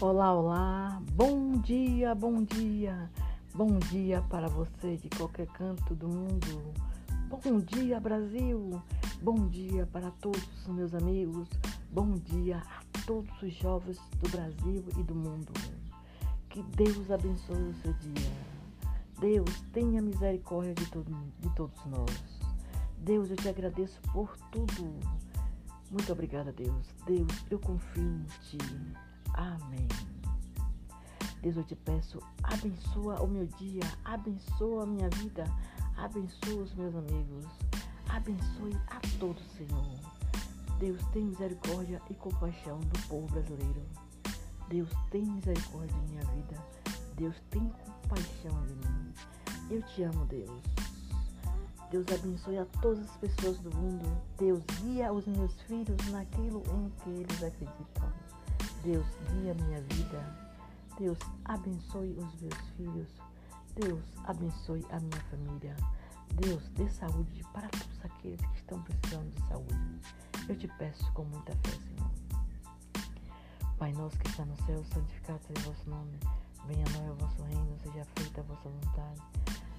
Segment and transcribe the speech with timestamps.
[0.00, 3.10] Olá, olá, bom dia, bom dia,
[3.52, 6.72] bom dia para você de qualquer canto do mundo.
[7.28, 8.80] Bom dia, Brasil,
[9.20, 11.48] bom dia para todos os meus amigos,
[11.90, 15.52] bom dia a todos os jovens do Brasil e do mundo.
[16.48, 18.32] Que Deus abençoe o seu dia.
[19.18, 22.40] Deus tenha misericórdia de, todo, de todos nós.
[22.98, 24.94] Deus, eu te agradeço por tudo.
[25.90, 26.86] Muito obrigada, Deus.
[27.04, 28.58] Deus, eu confio em Ti.
[29.38, 29.86] Amém.
[31.40, 35.44] Deus, eu te peço, abençoa o meu dia, abençoa a minha vida,
[35.96, 37.46] abençoa os meus amigos,
[38.08, 39.86] abençoe a todos, Senhor.
[40.80, 43.80] Deus, tem misericórdia e compaixão do povo brasileiro.
[44.68, 46.60] Deus, tem misericórdia de minha vida.
[47.14, 49.12] Deus, tem compaixão de mim.
[49.70, 50.62] Eu te amo, Deus.
[51.92, 54.04] Deus abençoe a todas as pessoas do mundo.
[54.36, 58.12] Deus guia os meus filhos naquilo em que eles acreditam.
[58.82, 60.48] Deus guia minha vida.
[60.98, 63.08] Deus abençoe os meus filhos.
[63.74, 65.76] Deus abençoe a minha família.
[66.34, 70.00] Deus dê saúde para todos aqueles que estão precisando de saúde.
[70.48, 72.10] Eu te peço com muita fé, Senhor.
[73.78, 76.18] Pai nosso que está no céu, santificado seja o vosso nome.
[76.66, 79.22] Venha a nós o vosso reino, seja feita a vossa vontade,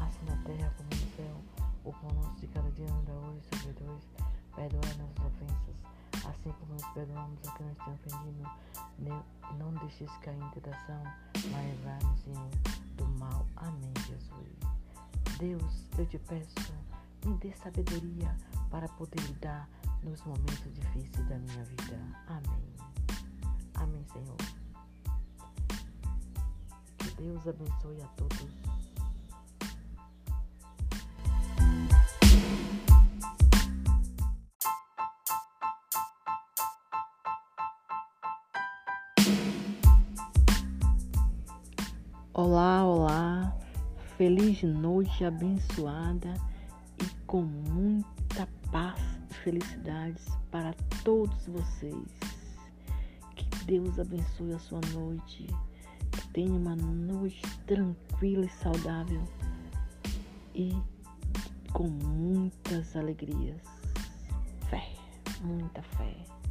[0.00, 1.40] assim na terra como no céu.
[1.84, 4.02] O pão nosso de cada dia dá hoje, sobre dois.
[4.54, 5.76] Perdoa nossas ofensas
[6.28, 8.50] assim como nos perdoamos a quem nos tem ofendido.
[9.58, 11.02] Não deixes cair em tentação,
[11.50, 12.50] mas livrar-nos, Senhor,
[12.96, 13.46] do mal.
[13.56, 14.72] Amém, Jesus.
[15.38, 16.74] Deus, eu te peço,
[17.24, 18.34] me dê sabedoria
[18.70, 19.68] para poder lidar
[20.02, 21.98] nos momentos difíceis da minha vida.
[22.26, 22.72] Amém.
[23.74, 24.36] Amém, Senhor.
[26.98, 28.71] Que Deus abençoe a todos.
[42.34, 43.54] Olá, olá,
[44.16, 46.32] feliz noite abençoada
[46.98, 48.98] e com muita paz
[49.30, 50.72] e felicidades para
[51.04, 52.08] todos vocês.
[53.36, 55.46] Que Deus abençoe a sua noite,
[56.10, 59.24] que tenha uma noite tranquila e saudável
[60.54, 60.74] e
[61.74, 63.60] com muitas alegrias.
[64.70, 64.88] Fé,
[65.42, 66.41] muita fé.